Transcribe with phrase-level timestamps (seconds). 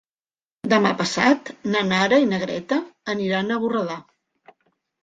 [0.73, 2.81] Demà passat na Nara i na Greta
[3.17, 4.01] aniran a Borredà.